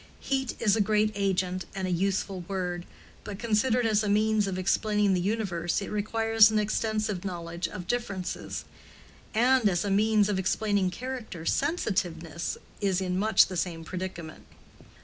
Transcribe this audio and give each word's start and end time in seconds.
Heat 0.19 0.55
is 0.59 0.75
a 0.75 0.81
great 0.81 1.11
agent 1.13 1.65
and 1.75 1.87
a 1.87 1.91
useful 1.91 2.43
word, 2.47 2.87
but 3.23 3.37
considered 3.37 3.85
as 3.85 4.01
a 4.03 4.09
means 4.09 4.47
of 4.47 4.57
explaining 4.57 5.13
the 5.13 5.21
universe 5.21 5.79
it 5.79 5.91
requires 5.91 6.49
an 6.49 6.57
extensive 6.57 7.23
knowledge 7.23 7.67
of 7.67 7.85
differences; 7.85 8.65
and 9.35 9.69
as 9.69 9.85
a 9.85 9.91
means 9.91 10.27
of 10.27 10.39
explaining 10.39 10.89
character 10.89 11.45
"sensitiveness" 11.45 12.57
is 12.79 12.99
in 12.99 13.19
much 13.19 13.45
the 13.45 13.55
same 13.55 13.83
predicament. 13.83 14.45